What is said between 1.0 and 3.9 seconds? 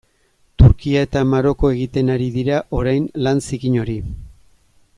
eta Maroko egiten ari dira orain lan zikin